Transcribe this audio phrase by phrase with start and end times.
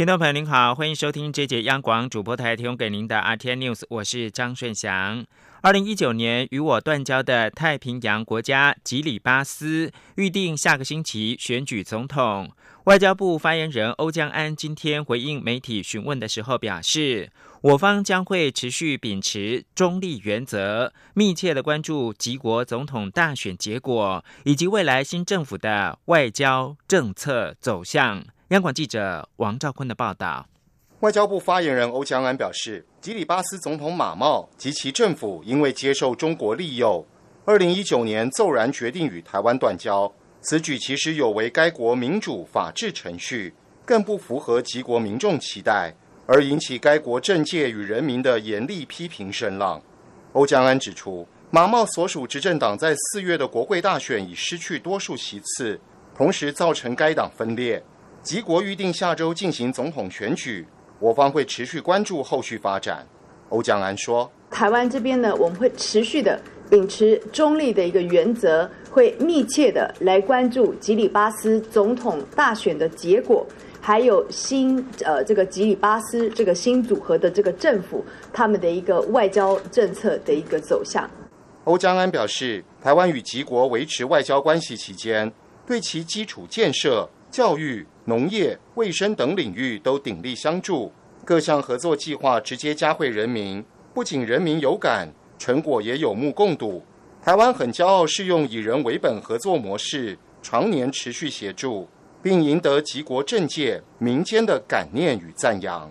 [0.00, 5.26] 听众朋友您好，欢迎收听这节央广主播台提供给您的 RT News，我是张顺祥。
[5.60, 12.50] 二零一九年与我断交的太平洋国家吉里巴斯预定下个星期选举总统。
[12.84, 17.30] 外交部发言人欧江安今天回应媒体询问的时候表示，
[17.60, 28.24] 我方将会持续秉持中立原则，密切的关注吉国总统大选结果以及未来新政府的外交政策走向。
[28.50, 30.44] 央广记者王兆坤的报道。
[31.00, 37.06] 外交部发言人欧江安表示，吉里巴斯总统马茂及其政府因为接受中国利诱，
[37.44, 45.94] 二零一九年骤然决定与台湾断交，此举其实有违该国民主法治程序，更不符合吉国民众期待，
[46.26, 49.80] 而引起该国政界与人民的严厉批评声浪。
[50.32, 55.80] 欧江安指出，马茂所属执政党在四月的国会大选已失去多数席次，
[56.16, 57.80] 同时造成该党分裂。
[58.22, 60.66] 吉国预定下周进行总统选举。
[60.98, 63.06] 我方会持续关注后续发展。
[63.48, 73.46] 欧江安说：“台湾这边呢，我们会持续的秉持中立的一个原则，会密切的来关注吉里巴斯总统大选的结果，
[73.80, 81.08] 还有新呃这个吉里巴斯这个新组合的这个政府他们的一个外交政策的一个走向。”
[81.64, 85.32] 欧江安表示，台湾与吉国维持外交关系期间，
[85.66, 87.86] 对其基础建设、教育。
[88.06, 90.90] 农业、卫生等领域都鼎力相助，
[91.24, 93.64] 各项合作计划直接加惠人民，
[93.94, 96.82] 不仅人民有感，成果也有目共睹。
[97.22, 101.86] 台湾很骄傲适用以人为本合作模式，常年持续协助，
[102.20, 105.88] 并赢得极国政界、民间的感念与赞扬。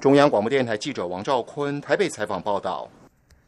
[0.00, 2.88] 中央广播电台记者王兆坤台北采访报道。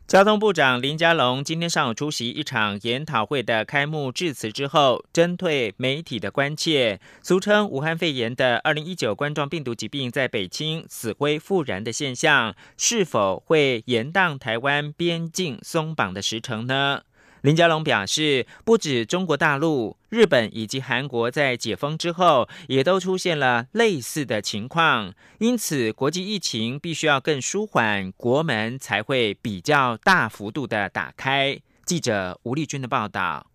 [0.06, 17.02] 交通部长林佳龙今天上午出席一场研讨会的开幕致辞之后，针对媒体的关切，俗称武汉肺炎的二零一九冠状病毒疾病在北京死灰复燃的现象，是否会延宕台湾边境松绑的时程呢？
[17.46, 31.56] 林佳龙表示，不止中国大陆、日本以及韩国在解封之后，也都出现了类似的情况，因此国际疫情必须要更舒缓，国门才会比较大幅度的打开。
[31.84, 33.46] 记者吴丽君的报道。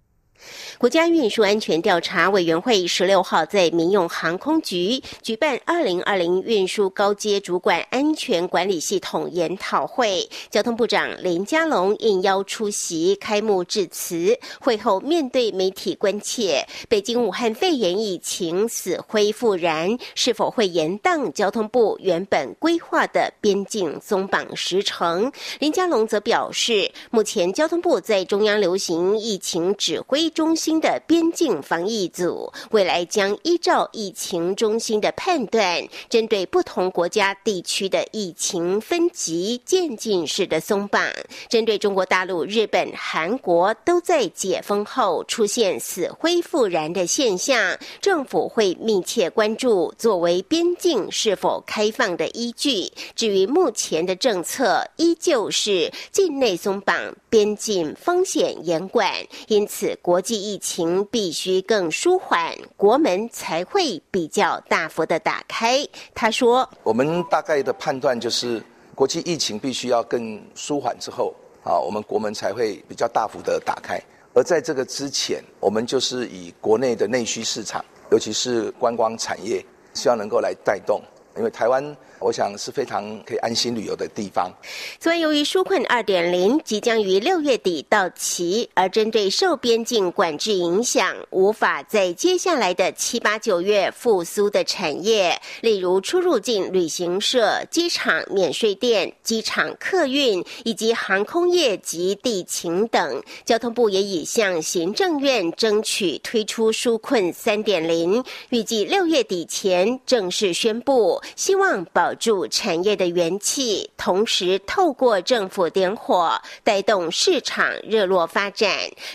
[0.77, 14.35] 国家运输安全调查委员会十六号在民用航空局举办二零二零运输高阶主管安全管理系统研讨会，交通部长林佳龙应邀出席开幕致辞。
[14.59, 25.31] 会后面对媒体关切，北京武汉肺炎疫情死灰复燃，是否会延宕交通部原本规划的边境松绑时程？
[25.59, 30.30] 林佳龙则表示，目前交通部在中央流行疫情指挥。
[30.31, 41.03] 中心的边境防疫组未来将依照疫情中心的判断，针对不同国家地区的疫情分级渐进式的松绑。
[41.49, 52.89] 针对中国大陆、日本、韩国都在解封后出现死灰复燃的现象，政府会密切关注作为边境是否开放的依据。
[53.15, 59.13] 至于目前的政策，依旧是境内松绑，边境风险严管，
[59.47, 60.20] 因此国。
[60.21, 65.83] 国际疫情必须更舒缓，国门才会比较大幅的打开。
[66.13, 68.61] 他说：“我们大概的判断就是，
[68.93, 71.33] 国际疫情必须要更舒缓之后，
[71.63, 73.99] 啊，我们国门才会比较大幅的打开。
[74.35, 79.65] 而在这个之前，我们就是以国内的内需市场，尤其是观光产业，
[79.95, 81.01] 希望能够来带动，
[81.35, 81.83] 因为台湾。”
[82.21, 84.51] 我想是非常可以安心旅游的地方。
[84.99, 112.10] 此外，由于纾困二点零即将于六月底到期，而针对受边境管制影响，无法在接下来的七八九月复苏的产业，例如出入境旅行社、机场免税店、机场客运以及航空业及地勤等，交通部也已向行政院争取推出纾困三点零，预计六月底前正式宣布，希望保。
[112.15, 118.69] 助产业的元气，同时透过政府点火，带动市场热络发展。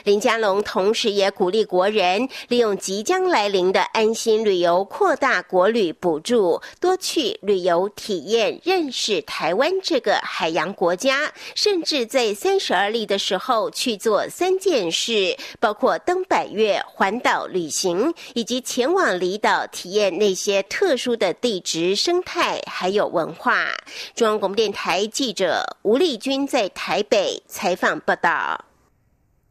[0.05, 11.33] 林佳龙同时也鼓励国人利用即将来临的安心旅游，扩大国旅补助，多去旅游体验，认识台湾这个海洋国家。
[11.55, 23.67] 甚至在三十而立的时候去做三件事，包括登百越、环岛旅行，以及前往离岛体验那些特殊的地质生态还还有文化。
[24.15, 28.65] 中央广播电台记者吴丽君在台北采访报道。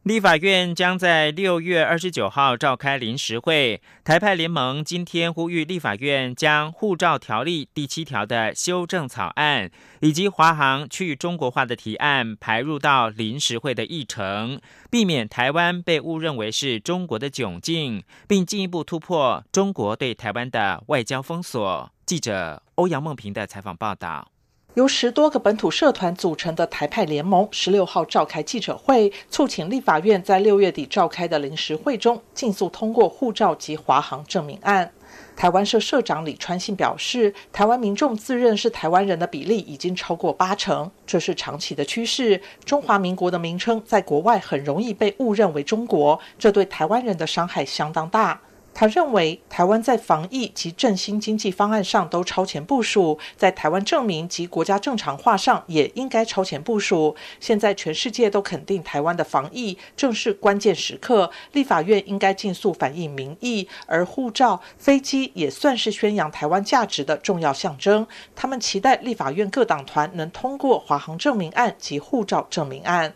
[0.04, 3.82] 立法院将在六月二十九号召开临时会。
[4.02, 14.58] 台派联盟今天呼吁立法院将护照条例第七条的修正草案以及华航去中国化的提案排入到临时会的议程，
[14.90, 21.92] 避免台湾被误认为是中国的窘境，并进一步突破中国对台湾的外交封锁。
[22.06, 24.28] 记者欧阳梦平的采访报道。
[24.74, 34.92] 由十多个本土社团组成的台派联盟，十六号召开记者会，促请立法院在六月底召开的临时会中，尽速通过护照及华航证明案。
[35.34, 42.38] 台湾社社长李川信表示，台湾民众自认是台湾人的比例已经超过八成，这是长期的趋势。
[42.66, 48.38] 中华民国的名称在国外很容易被误认为中国，这对台湾人的伤害相当大。
[48.78, 57.16] 他认为，台湾在防疫及振兴经济方案上都超前部署，在台湾证明及国家正常化上也应该超前部署。
[57.40, 61.30] 现在全世界都肯定台湾的防疫，正是关键时刻。
[61.52, 68.06] 立法院应该尽速反映民意，而护照、飞机也算是宣扬台湾价值的重要象征。
[68.34, 73.14] 他们期待立法院各党团能通过华航证明案及护照证明案。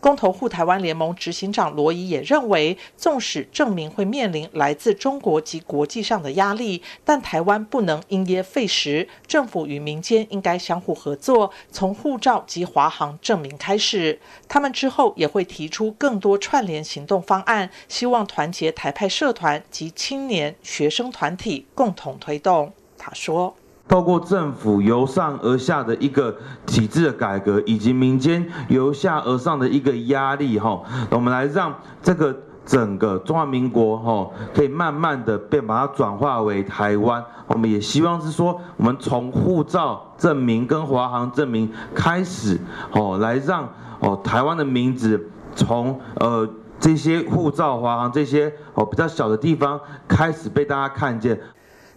[0.00, 14.18] 公投护台湾联盟执行长罗伊也认为，纵使证明会面临来自中国及国际上的压力，但台湾不能因噎废食，政府与民间应该相互合作，从护照及华航证明开始。
[14.48, 22.72] 他们之后也会提出更多串联行动方案，希望团结台派社团及青年学生团体共同推动。
[22.96, 23.54] 他说。
[23.90, 26.32] 透过政府由上而下的一个
[26.64, 32.32] 体制的改革，以及民间由下而上的一个压力，哈，我们来让这个
[32.64, 37.20] 整个中华民国，哈，可以慢慢的变，把它转化为台湾。
[37.48, 42.60] 我们也希望是说，我们从护照证明跟华航证明开始，
[42.92, 46.48] 哦，来让哦台湾的名字从呃
[46.78, 51.40] 这些护照、华航这些哦比较小的地方开始被大家看见。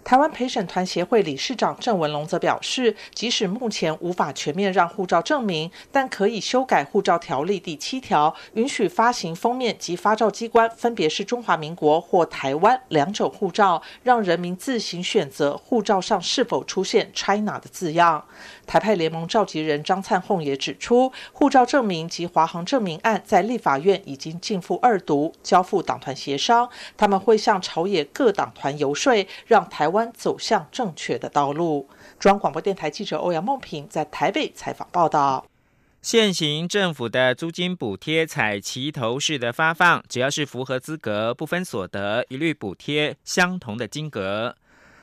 [0.03, 18.25] 台湾陪审团协会理事长郑文龙则表示，即使目前无法全面让护照证明，但可以修改护照条例第七条，允许发行封面及发照机关分别是中华民国或台湾两种护照，让人民自行选择护照上是否出现 “China” 的字样。
[18.67, 26.69] 台派联盟召集人张灿宏也指出，护照证明及华航证明案在立法院已经进赴二读，交付党团协商。
[26.97, 29.13] 他们会向朝野各党团游说，
[29.47, 31.87] 让台湾走向正确的道路。
[32.19, 35.45] 中央广播电台记者欧阳梦平在台北采访报道。
[36.01, 44.53] 现行政府的租金补贴采齐头式的发放，只要是符合资格，不分所得，一律补贴相同的金额。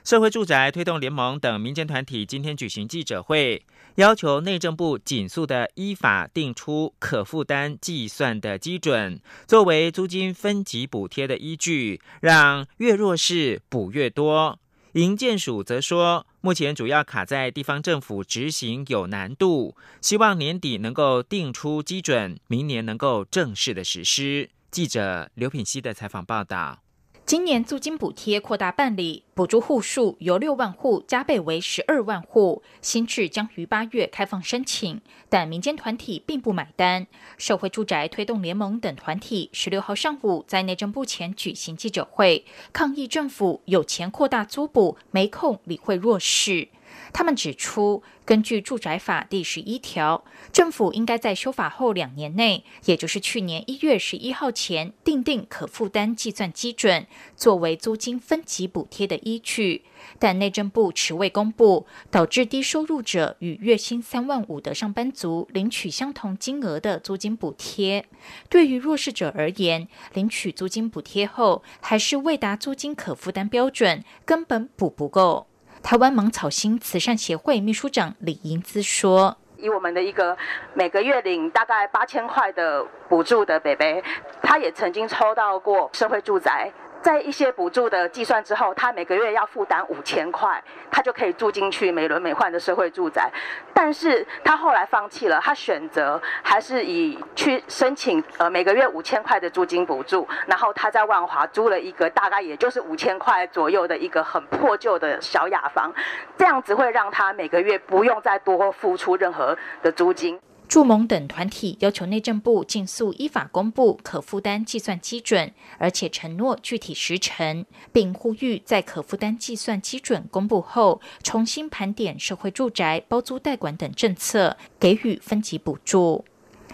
[0.04, 3.64] 社会住宅推动联盟等民间团体今天举行记者会，
[3.94, 14.58] 要求内政部紧速的依法定出可负担计算的基准，作为租金分级补贴的依据，让越弱势补越多。
[14.94, 24.50] 营建署则说，目前主要卡在地方政府执行有难度，希望年底能够定出基准，明年能够正式的实施。
[24.70, 26.82] 记者刘品希的采访报道。
[27.30, 37.06] 今年租金补贴扩大办理，补助户数由六万户加倍为十二万户，新制将于八月开放申请，但民间团体并不买单。
[37.38, 46.66] 社会住宅推动联盟等团体十六号上午在内政部前举行记者会，抗议政府有钱扩大租补，没空理会弱势。
[47.12, 59.84] 他们指出，根据住宅法第十一条，政府应该在修法后两年内，也就是去年一月十一号前，订定可负担计算基准，作为租金分级补贴的依据。
[60.18, 68.06] 但内政部迟未公布，导致低收入者与月薪三万五的上班族领取相同金额的租金补贴。
[68.48, 75.48] 对于弱势者而言，领取租金补贴后，还是未达租金可负担标准，根本补不够。
[75.82, 80.36] 台湾芒草心慈善协会秘书长李英姿说：“以我们的一个
[80.74, 84.02] 每个月领大概八千块的补助的北北，
[84.42, 86.70] 他也曾经抽到过社会住宅。”
[87.02, 93.30] 在一些补助的计算之后，他每个月要负担五千块，他就可以住进去美轮美奂的社会住宅。
[93.72, 105.92] 但是他后来放弃了，他选择还是以去申请呃每个月五千块的租金补助，然后他在万华租了一个大概也就是五千块左右的一个很破旧的小雅房，
[106.36, 110.38] 这样子会让他每个月不用再多付出任何的租金。
[110.70, 126.24] 驻盟等团体要求内政部尽速依法公布可负担计算基准，而且承诺具体时程，并呼吁在可负担计算基准公布后，重新盘点社会住宅包租代管等政策，给予分级补助。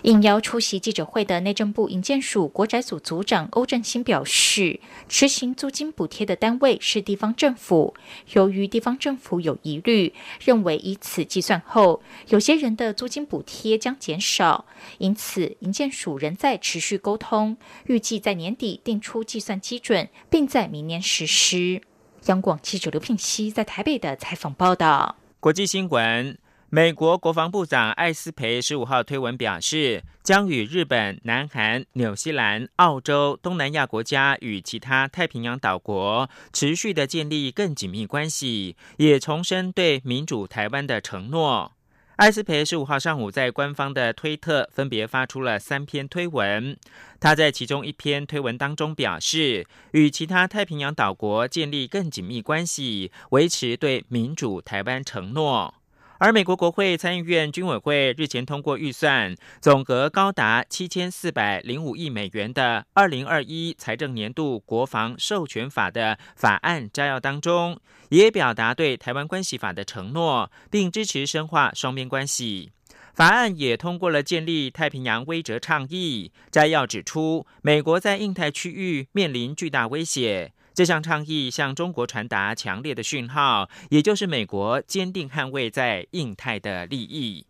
[0.07, 7.93] 应邀出席记者会的内政部营建署国宅组组长欧振兴表示，执行租金补贴的单位是地方政府。
[8.33, 14.67] 由于地方政府有疑虑，认为以此计算后，有些人的租金补贴将减少，
[14.99, 21.83] 因此营建署仍在持续沟通，预计在年底定出计算基准，并在明年实施。
[22.27, 25.17] 央广记者刘聘熙在台北的采访报道。
[25.41, 26.39] 国际新闻。
[26.77, 41.73] 美国国防部长艾斯培十五号推文表示，将与日本、南韩、纽西兰、澳洲、东南亚国家与其他太平洋岛国持续的建立更紧密关系，也重申对民主台湾的承诺。
[42.17, 46.77] 艾斯培十五号上午在官方的推特分别发出了三篇推文，
[47.19, 55.73] 他在其中一篇推文当中表示，与其他太平洋岛国建立更紧密关系，维持对民主台湾承诺。
[56.19, 72.71] 而美国国会参议院军委会日前通过预算，总额高达七千四百零五亿美元的二零二一财政年度国防授权法的法案摘要当中，也表达对台湾关系法的承诺，并支持深化双边关系。
[73.13, 80.53] 法案也通过了建立太平洋威慑倡议摘要，指出美国在印太区域面临巨大威胁。
[80.77, 87.47] 这项倡议向中国传达强烈的讯号，也就是美国坚定捍卫在印太的利益。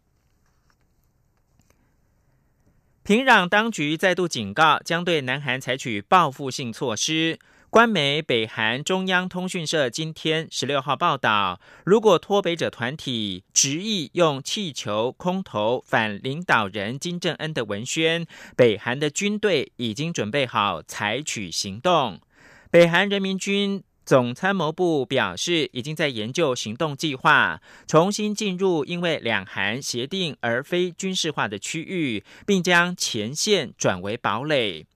[3.02, 7.40] 平壤当局再度警告，将对南韩采取报复性措施。
[7.68, 18.24] 官媒北韩中央通讯社今天十六号报道，如果脱北者团体执意用气球空投反领导人金正恩的文宣，
[18.56, 22.20] 北韩的军队已经准备好采取行动。
[22.70, 34.86] 北韩人民军总参谋部表示，已经在研究行动计划，重新进入因为两韩协定而非军事化的区域，并将前线转为堡垒。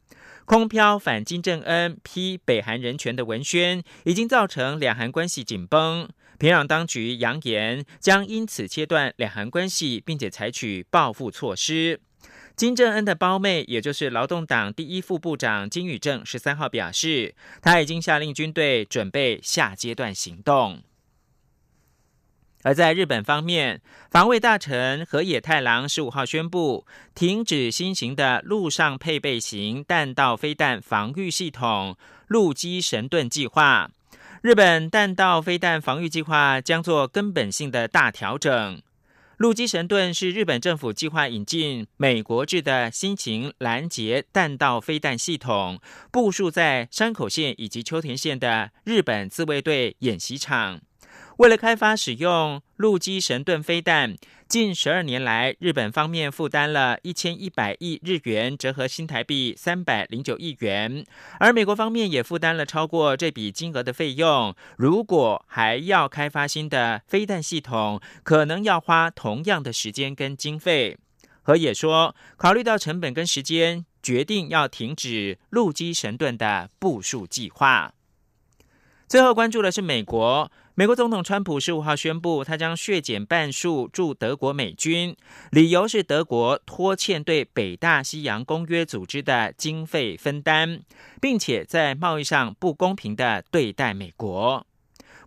[0.44, 6.08] 空飘反金正恩、批北韩人权的文宣，已经造成两韩关系紧绷。
[6.38, 12.00] 平壤当局扬言将因此切断两韩关系，并且采取报复措施。
[12.60, 20.82] 金正恩的胞妹，也就是劳动党第一副部长金宇正，十三号表示，他已经下令军队准备下阶段行动。
[22.62, 31.96] 而在日本方面，防卫大臣河野太郎十五号宣布，停止新型的陆上配备型弹道飞弹防御系统
[32.28, 33.90] “陆基神盾”计划。
[34.42, 38.82] 日本弹道飞弹防御计划将做根本性的大调整。
[39.40, 45.80] 陆基神盾是日本政府计划引进美国制的新型拦截弹道飞弹系统，
[46.12, 50.82] 部署在山口县以及秋田县的日本自卫队演习场。
[51.40, 54.14] 为了开发使用陆基神盾飞弹，
[54.46, 61.02] 近十二年来，日本方面负担了一千一百亿日元，折合新台币三百零九亿元，
[61.38, 64.54] 而美国方面也负担了超过这笔金额的费用。
[64.76, 70.98] 如果还要开发新的飞弹系统，可能要花同样的时间跟经费。
[71.40, 77.94] 河野说，考虑到成本跟时间，决定要停止陆基神盾的部署计划。
[79.08, 80.52] 最后关注的是美国。
[80.80, 85.14] 美国总统川普十五号宣布，他将削减半数驻德国美军，
[85.50, 90.80] 理由是德国拖欠对北大西洋公约组织的经费分担，
[91.20, 94.66] 并且在贸易上不公平的对待美国。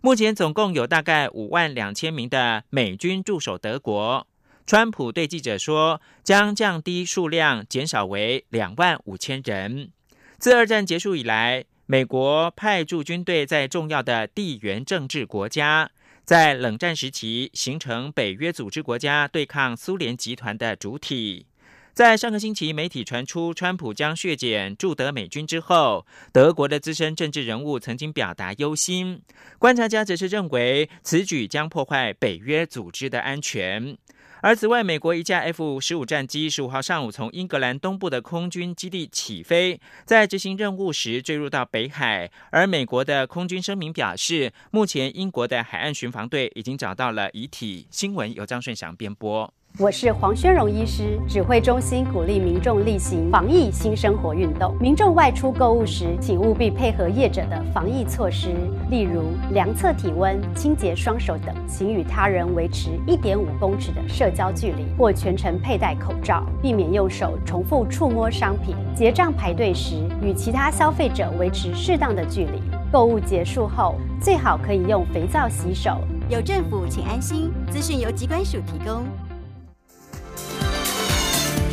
[0.02, 4.26] 目前总共有大概五万两千名的美军驻守德国。
[4.66, 9.92] 川普对记者说，将降低数量，减少为两万五千人。
[10.40, 11.64] 自二战结束以来。
[11.86, 15.90] 美国派驻军队在重要的地缘政治国家，
[16.24, 21.44] 在冷战时期形成北约组织国家对抗苏联集团的主体。
[21.92, 29.20] 在上个星期，媒体传出川普将削减驻德美军之后，德国的资深政治人物曾经表达忧心。
[29.58, 33.96] 观察家则是认为，此举将破坏北约组织的安全。
[34.44, 42.30] 而此外，美国一架 F 十五战机十五号上午从英格兰东部的空军基地起飞，在执行任务时坠入到北海。
[42.50, 47.86] 而美国的空军声明表示，目前英国的海岸巡防队已经找到了遗体。
[47.90, 49.50] 新闻由张顺祥编播。
[49.80, 54.72] 我是黄宣荣医师，指挥中心鼓励民众例行防疫新生活运动。
[54.78, 58.54] 民众外出购物时，请务必配合业者的防疫措施，
[58.88, 68.76] 例如量测体温、清洁双手等，请与他人维持一点五公尺的社交距离，或全程佩戴口罩，避免用手重复触摸商品。
[68.94, 72.62] 结账排队时，与其他消费者维持适当的距离。
[72.92, 75.98] 购物结束后，最好可以用肥皂洗手。
[76.28, 77.50] 有政府，请安心。
[77.72, 79.02] 资讯由机关署提供。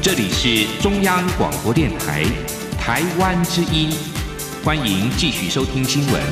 [0.04, 2.24] 这里是中央广播电台
[2.80, 3.92] 台湾之音，
[4.66, 6.24] 欢迎继续收听新闻。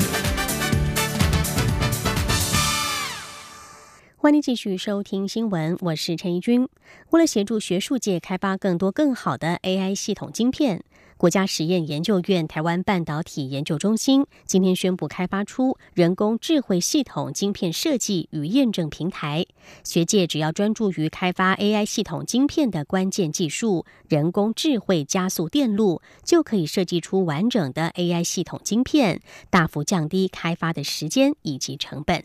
[4.16, 6.68] 欢迎继续收听新闻，我是陈怡君。
[7.10, 10.82] 为了协助学术界开发更多更好的 AI 系统晶片。
[11.20, 19.44] 国家实验研究院台湾半导体研究中心今天宣布开发出人工智慧系统晶片设计与验证平台。
[19.84, 32.24] 学界只要专注于开发 AI 系统晶片的关键技术——人工智慧加速电路，就可以设计出完整的 AI 系统晶片，大幅降低开发的时间以及成本。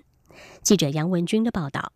[0.61, 1.91] 记者杨文军的报道。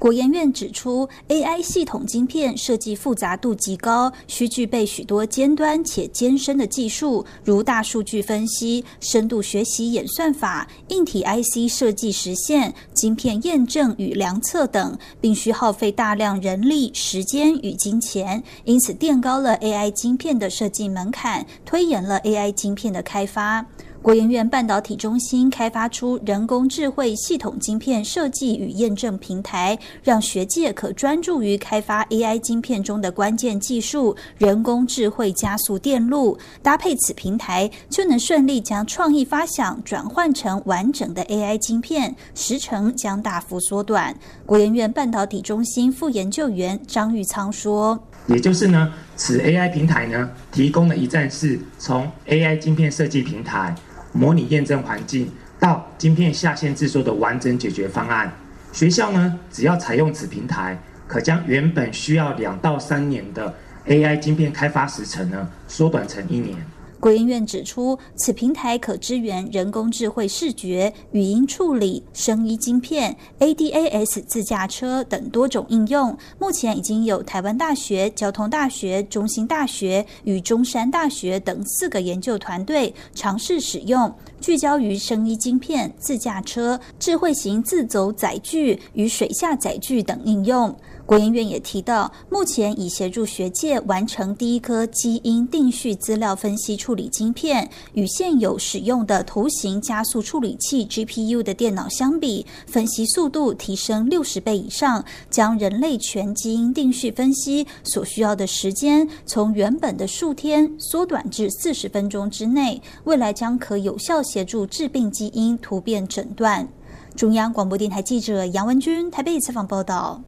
[0.00, 23.66] 国研院指出，AI 系统晶片设计复杂度极高，需具备许多尖端且艰深的技术，如大数据分析、深度学习演算法、硬体 IC 设计实现、晶片验证与量测等，并需耗费大量人力、时间与金钱，因此垫高了 AI 晶片的设计门槛，推延了 AI 晶片的开发。
[24.02, 36.38] 国研院半导体中心开发出人工智慧系统晶片设计与验证平台，让学界可专注于开发 AI 晶片中的关键技术——人工智慧加速电路。
[36.62, 44.16] 搭配此平台，就能顺利将创意发想转换成完整的 AI 晶片，时程将大幅缩短。
[44.46, 53.74] 国研院半导体中心副研究员张玉仓说：“也就是呢，此 AI 平台呢，提供了一站式从 AI 晶片设计平台。”
[54.12, 58.32] 模拟验证环境到晶片下线制作的完整解决方案，
[58.72, 63.54] 学校呢只要采用此平台，可将原本需要两到三年的
[63.86, 66.56] AI 晶片开发时程呢缩短成一年。
[67.00, 76.14] 国研院指出，此平台可支援人工智慧视觉、语音处理、声音晶片、ADAS 自驾车等多种应用。
[76.38, 90.76] 目前已经有台湾大学、交通大学、中兴大学与中山大学等四个研究团队尝试使用，聚焦于声音晶片、自驾车、智慧型自走载具与水下载具等应用。
[91.10, 116.68] 国研院也提到，目前已协助学界完成第一颗基因定序资料分析处理晶片，与现有使用的图形加速处理器 GPU 的电脑相比，分析速度提升六十倍以上，将人类全基因定序分析所需要的时间从原本的数天缩短至四十分钟之内，未来将可有效协助致病基因突变诊断。
[117.16, 120.22] 中央广播电台记者杨文君台北采访报道。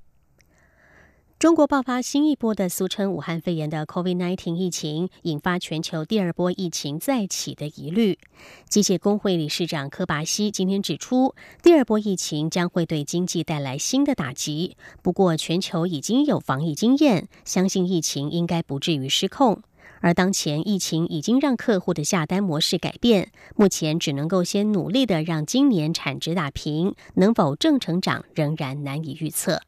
[1.42, 8.16] 中国爆发新一波的俗称武汉肺炎的 COVID-19 疫情，引发全球第二波疫情再起的疑虑。
[8.68, 14.76] 机械工会理事长科巴西今天指出，第二波疫情将会对经济带来新的打击。
[15.02, 19.62] 不过，全球已经有防疫经验，相信疫情应该不至于失控。
[20.00, 29.60] 而当前疫情已经让客户的下单模式改变，目前只能够先努力的让今年产值打平，能否正成长仍然难以预测。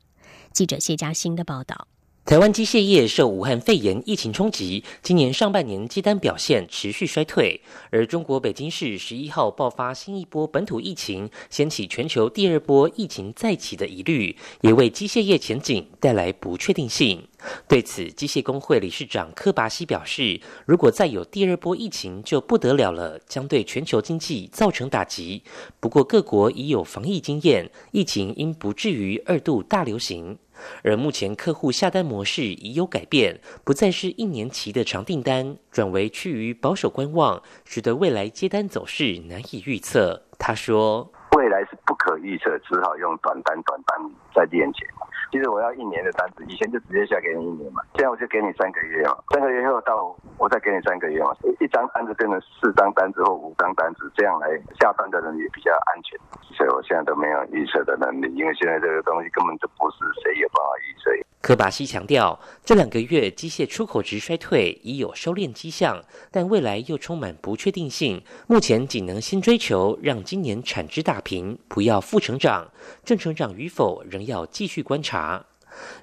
[0.55, 1.89] 记者谢嘉欣的报道：
[2.25, 7.61] 台湾机械业受武汉肺炎疫情冲击，今年上半年接单表现持续衰退。
[7.91, 17.27] 而中国北京市十一号爆发新一波本土疫情，掀起全球第二波疫情再起的疑虑，也为机械业前景带来不确定性。
[17.69, 25.43] 对此，机械工会理事长柯拔西表示：“如果再有第二波疫情，就不得了了，将对全球经济造成打击。
[25.81, 30.39] 不过，各国已有防疫经验，疫情应不至于二度大流行。”
[30.83, 40.23] 而目前客户下单模式已有改变，不再是一年期的长订单，转为趋于保守观望，使得未来接单走势难以预测。
[40.39, 44.87] 他说：“未来是不可预测，只好用短单短单在练钱。”
[45.35, 54.47] 其实我要一年的单子，以前就直接下给你一年嘛，现在我就给你三个月嘛，三个月后到我再给你三个月嘛，一张单子变成四张单子或五张单子，这样来
[54.79, 56.17] 下单的人也比较安全。
[56.55, 61.11] 所以我现在都没有预测的能力，因为现在这个东西根本就不是谁也不好预测。
[61.45, 68.23] 科巴西强调，这两个月机械出口值衰退已有收敛迹象，但未来又充满不确定性。
[68.47, 72.73] 目前仅能先追求让今年产值打平，不要负成长，
[73.05, 75.45] 正成长与否仍要继续观察。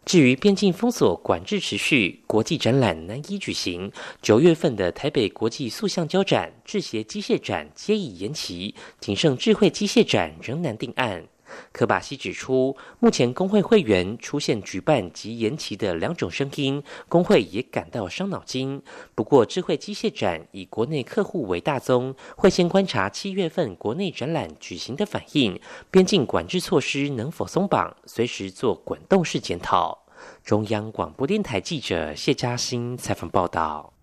[0.05, 11.23] 至于边境封锁管制持续，国际展览难以举行，九月份的台北国际塑橡胶展、制鞋机械展皆已延期，仅剩智慧机械展仍难定案。
[11.71, 18.81] 科巴西指出，目前工会会员出现举办及延期的两种声音，工会也感到伤脑筋。
[19.15, 25.59] 不过，智慧机械展以国内客户为大宗，会先观察七月份国内展览举行的反应，
[25.89, 30.05] 边境管制措施能否松绑，随时做滚动式检讨。
[30.43, 34.00] 中央广播电台记者谢嘉欣采访报道。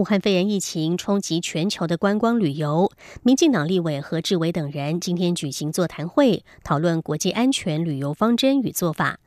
[0.00, 2.90] 武汉肺炎疫情冲击全球的观光旅游，
[3.22, 9.18] 民进党立委何志伟等人今天举行座谈会，讨论国际安全旅游方针与做法。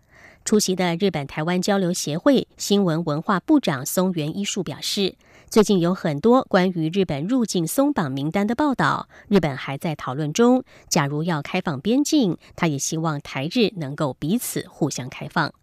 [0.43, 5.13] 出席的日本台湾交流协会新闻文化部长松原一树表示，
[5.47, 10.63] 最近有很多关于日本入境松绑名单的报道，日本还在讨论中。
[10.89, 15.53] 假如要开放边境，他也希望台日能够彼此互相开放。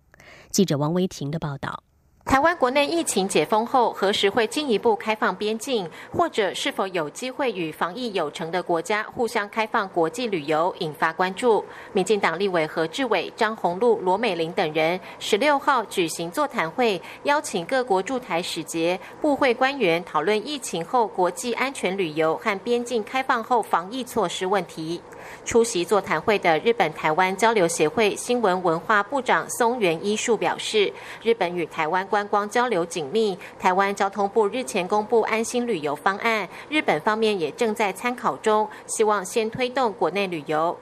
[0.53, 1.83] 记者王维婷的报道。
[2.31, 11.64] 台湾国内疫情解封后，何时会进一步开放边境，或者是否有机会与防疫有成的国家互相开放国际旅游，引发关注。
[11.93, 25.03] 民进党立委何志伟、张宏禄、罗美玲等人十六号举行座谈会，邀请各国驻台使节、部会官员讨论疫情后国际安全旅游和边境开放后防疫措施问题。
[25.44, 40.76] 出席座谈会的日本台湾交流协会新闻文化部长松原一树表示，日本与台湾观光交流紧密，台湾交通部日前公布安心旅游方案，日本方面也正在参考中，希望先推动国内旅游。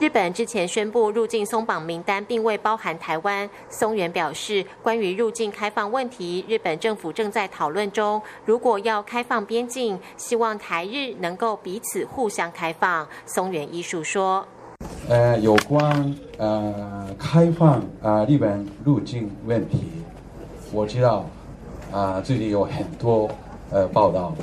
[0.00, 3.48] 日本之前宣布入境松绑名单，并未包含台湾。
[3.70, 8.20] 松原表示，关于入境开放问题，日本政府正在讨论中。
[8.44, 13.06] 如果要开放边境，希望台日能够彼此互相开放。
[13.24, 14.44] 松原艺术说
[15.08, 19.84] ：“呃，有关呃开放啊日本入境问题，
[20.72, 21.24] 我知道
[21.92, 23.30] 啊这里有很多
[23.70, 24.34] 呃报道，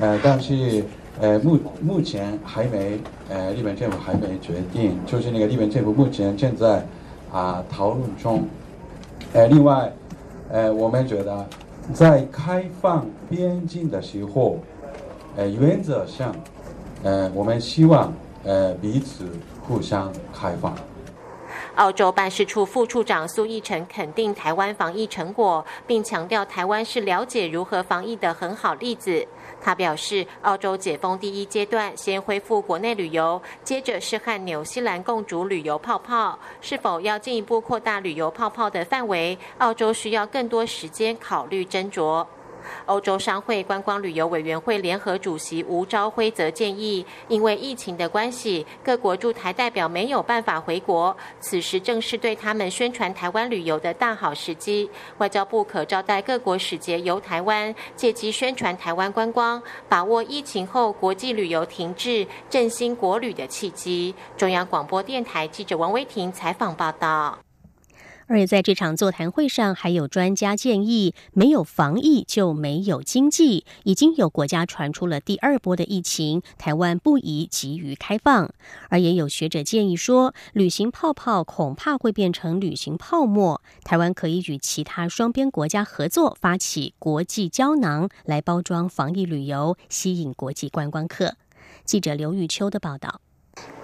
[0.00, 0.84] 呃，但是。”
[1.20, 2.98] 呃，目目前还没，
[3.28, 6.84] 呃，日本政府还没决定，就是那个日本政府目前正在
[7.30, 8.44] 啊讨论中。
[9.32, 9.92] 呃，另外，
[10.50, 11.46] 呃，我们觉得
[11.92, 14.58] 在开放边境的时候，
[15.36, 16.34] 呃，原则上，
[17.02, 18.12] 呃，我们希望
[18.44, 19.26] 呃彼此
[19.66, 20.74] 互相开放。
[21.76, 29.26] 澳洲办事处副处长苏义成肯定台湾防疫成果，并强调台湾是了解如何防疫的很好例子。
[29.64, 36.36] 他表示，澳洲解封第一阶段先恢复国内旅游，接着是和纽西兰共主旅游泡泡。
[36.60, 39.38] 是否要进一步扩大旅游泡泡的范围？
[39.58, 42.26] 澳洲需要更多时间考虑斟酌。
[42.86, 54.90] 欧洲商会观光旅游委员会联合主席吴朝辉则建议，因为疫情的关系，各国驻台代表没有办法回国，此时正是对他们宣传台湾旅游的大好时机。
[55.18, 64.14] 外交部可招待各国使节游台湾，借机宣传台湾观光，把握疫情后国际旅游停滞、振兴国旅的契机。
[64.36, 67.38] 中央广播电台记者王威婷采访报道。
[68.26, 73.64] 而且在这场座谈会上，还有专家建议，没有防疫就没有经济。
[73.84, 78.52] 已经有国家传出了第二波的疫情，台湾不宜急于开放。
[78.88, 83.60] 而也有学者建议说，旅行泡泡恐怕会变成旅行泡沫。
[83.84, 91.36] 台湾可以与其他双边国家合作，发起国际胶囊来包装防疫旅游，吸引国际观光客。
[91.84, 93.20] 记者刘玉秋的报道。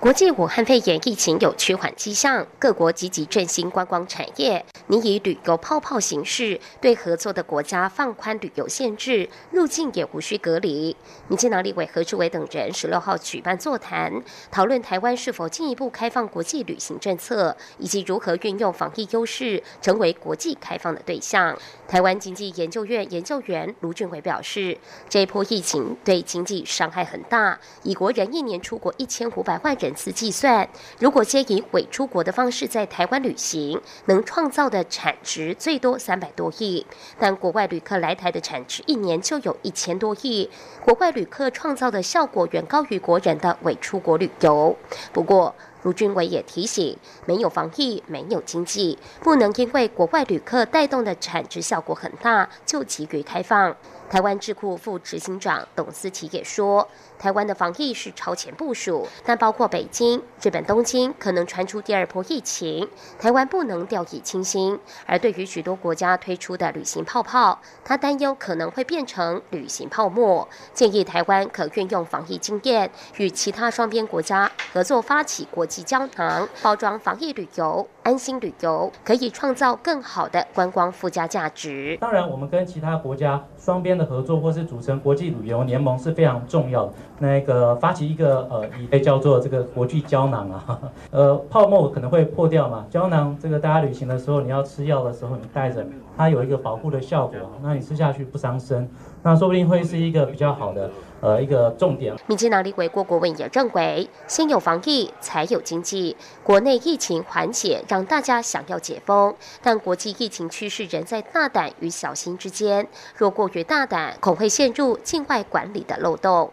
[0.00, 10.96] 国际武汉肺炎疫情有趋缓迹象，各国积极振兴观光产业，拟以旅游泡泡形式对合作的国家放宽旅游限制，入境也无需隔离。
[11.26, 21.58] 民进党立委何志伟等人十六号举办座谈，讨论台湾是否进一步开放国际旅行政策，以及如何运用防疫优势成为国际开放的对象。
[21.88, 24.78] 台湾经济研究院研究员卢俊伟表示，
[25.08, 29.94] 这一波疫情对经济伤害很大，以国人一年出国一千五百万人。
[29.98, 30.68] 次计算，
[31.00, 36.86] 如果皆以伪出国的方式在台湾旅行，能创造的产值最多三百多亿。
[37.18, 40.48] 但国外旅客来台的产值一年就有一千多亿，
[40.84, 44.76] 国外旅客创造的效果远高于国人的伪出国旅游。
[45.12, 53.74] 不过，卢俊伟也提醒，没有防疫，没有经济，不能因为国外旅客带动的产值效果很大，就急于开放。
[54.08, 56.88] 台湾智库副执行长董思琪也说，
[57.18, 64.78] 台湾的防疫是超前部署，但包括北京、日本东京可能传出第二波疫情，台湾不能掉以轻心。
[65.04, 81.98] 而对于许多国家推出的旅行泡泡，他担忧可能会变成旅行泡沫，建议台湾可运用防疫经验，与其他双边国家合作发起国际胶囊，包装防疫旅游、安心旅游，可以创造更好的观光附加价值。
[82.00, 86.92] 当然，我们跟其他国家双边的合作，或是组成国际旅游联盟是非常重要的。
[87.18, 95.84] 那个发起一个呃，被叫做这个国际胶囊啊， 呃，泡沫可能会破掉嘛，胶囊这个大家旅行的时候，你要吃药的时候，你带着，
[96.16, 98.88] 它有一个保护的效果，那你吃下去不伤身，
[99.22, 100.90] 那说不定会是一个比较好的。
[101.20, 102.14] 呃，一个重点。
[102.28, 106.16] 民进党立委郭国文也认为，先有防疫，才有经济。
[106.44, 112.86] 国内疫情缓解，让大家想要解封，但国际疫情趋势仍在大胆与小心之间。
[113.16, 116.52] 若过于大胆，恐会陷入境外管理的漏洞。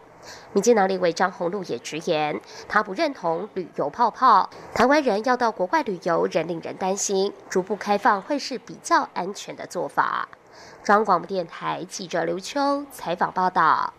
[0.56, 4.48] 民进党立委张宏禄也直言，他不认同旅游泡泡。
[4.74, 7.30] 台湾人要到国外旅游，仍令人担心。
[7.50, 10.26] 逐步开放会是比较安全的做法。
[10.82, 13.92] 中央广播电台记者刘秋采访报道。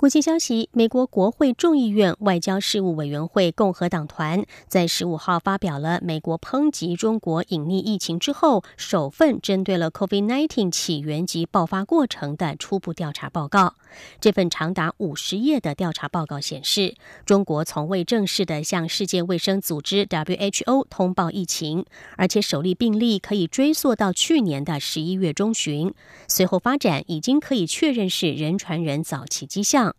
[0.00, 13.74] 国际消息：美国国会众议院外交事务委员会共和党团在十五号发表了美国抨击中国隐匿疫情之后首份针对了 COVID-19 起源及爆发过程的初步调查报告。
[14.20, 16.94] 这份长达五十页的调查报告显示，
[17.26, 21.84] 中国从未正式的向世界卫生组织 WHO 通报疫情，
[22.16, 25.92] 而且首例病例可以追溯到去年的十一月中旬，
[26.26, 29.89] 随后发展已经可以确认是人传人早期迹象。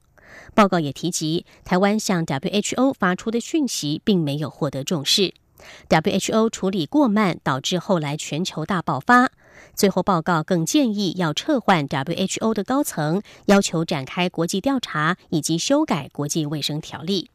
[0.53, 5.33] 报告也提及，台湾向 WHO 发出的讯息并没有获得重视
[5.89, 9.31] ，WHO 处理过慢，导致后来全球大爆发。
[9.75, 17.29] 最后报告更建议要撤换 WHO 的高层，要求展开国际调查以及修改国际卫生条例。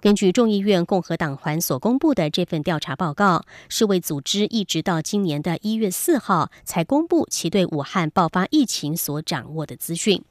[0.00, 10.22] 根据众议院共和党团所公布的这份调查报告，世卫组织一直到今年的一月四号才公布其对武汉爆发疫情所掌握的资讯。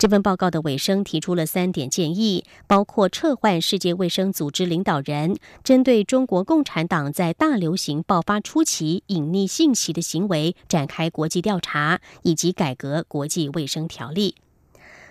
[0.00, 14.36] 这份报告的尾声提出了三点建议，包括撤换世界卫生组织领导人，针对中国共产党在大流行爆发初期隐匿信息的行为展开国际调查，以及改革国际卫生条例。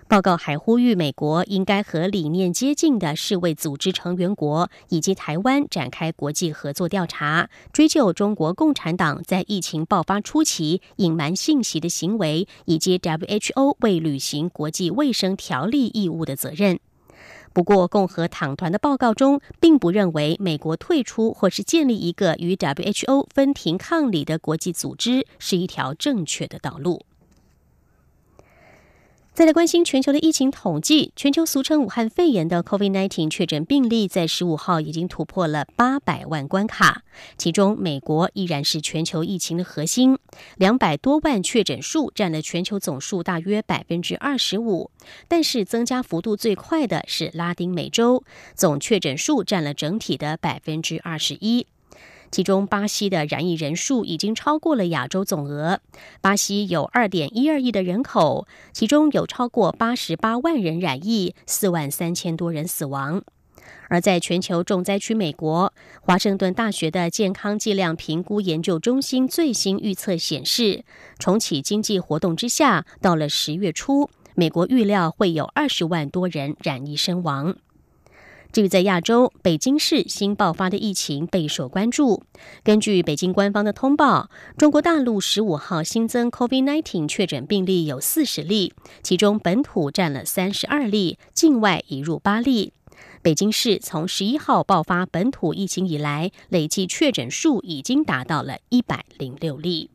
[0.10, 16.80] 报告还呼吁美国应该和理念接近的世卫组织成员国以及台湾展开国际合作调查，追究中国共产党在疫情爆发初期隐瞒信息的行为，以及 WHO 未履行国际卫生条例义务的责任。
[17.54, 27.04] 不过，共和党团的报告中并不认为美国退出或是建立一个与 WHO 分庭抗礼的国际组织是一条正确的道路。
[29.40, 37.04] 再来关心全球的疫情统计，全球俗称武汉肺炎的 COVID-19 确诊病例在十五号已经突破了八百万关卡，
[37.38, 40.18] 其中美国依然是全球疫情的核心，
[40.58, 44.92] 两百多万确诊数占了全球总数大约百分之二十五，
[45.30, 48.26] 但是增加幅度最快的是拉丁美洲，
[48.56, 51.66] 总确诊数占了整体的百分之二十一。
[52.32, 55.80] 其中，巴西的染疫人数已经超过了亚洲总额。
[56.22, 63.24] 巴西有二点一二亿的人口，其中有超过八十八万人染疫，四万三千多人死亡。
[63.88, 70.84] 而在全球重灾区美国，华盛顿大学的健康剂量评估研究中心最新预测显示，
[71.18, 77.56] 重启经济活动之下，到了十月初，美国预料会有二十万多人染疫身亡。
[78.52, 82.24] 至于在亚洲，北京市新爆发的疫情备受关注。
[82.64, 92.74] 根据北京官方的通报，中国大陆十五号新增 COVID-19 确诊病例有四十例，其中本土占了三十二例，境外移入八例。
[93.22, 99.92] 北京市从十一号爆发本土疫情以来，累计确诊数已经达到了一百零六例。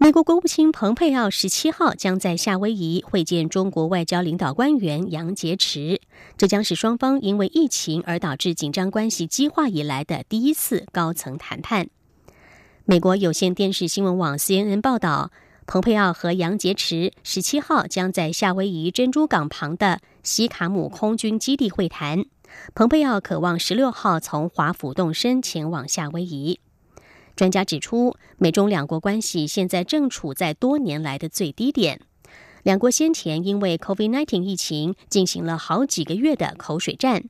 [0.00, 6.00] 美国国务卿蓬佩奥十七号将在夏威夷会见中国外交领导官员杨洁篪，
[6.36, 11.88] 这将是双方因为疫情而导致紧张关系激化以来的第一次高层谈判。
[12.84, 15.32] 美国有线电视新闻网 CNN 报道，
[15.66, 22.24] 蓬佩奥和杨洁篪十七号将在夏威夷珍珠港旁的西卡姆空军基地会谈。
[22.72, 26.60] 蓬佩奥渴望十六号从华府动身前往夏威夷。
[27.38, 32.00] 专家指出，美中两国关系现在正处在多年来的最低点。
[32.64, 37.22] 两国先前因为 COVID-19 疫情进行了好几个月的口水战。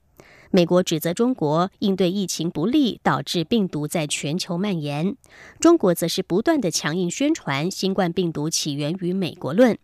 [0.50, 5.12] 美国指责中国应对疫情不利，导致病毒在全球蔓延；
[5.60, 9.78] 中国则是不断的强硬宣传新冠病毒起源于美国论。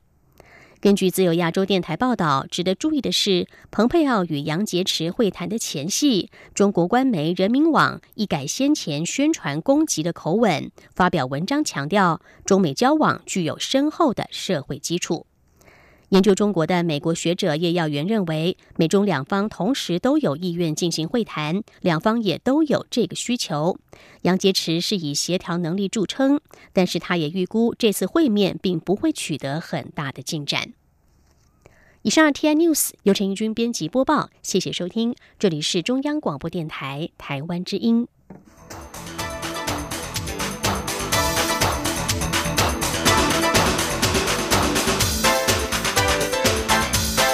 [0.84, 15.24] 根据自由亚洲电台报道，值得注意的是，蓬佩奥与杨洁篪会谈的前戏，中国官媒人民网一改先前宣传攻击的口吻，发表文章强调中美交往具有深厚的社会基础。
[16.10, 23.76] 研究中国的美国学者叶耀元认为，美中两方同时都有意愿进行会谈，两方也都有这个需求。
[24.22, 26.40] 杨洁篪是以协调能力著称，
[26.72, 30.72] 但是他也预估这次会面并不会取得很大的进展。
[32.02, 38.06] 以上 T I News 由陈义军编辑播报，谢谢收听，这里是中央广播电台台湾之音。